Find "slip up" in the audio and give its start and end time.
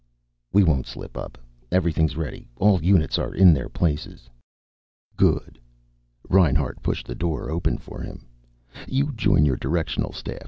0.87-1.37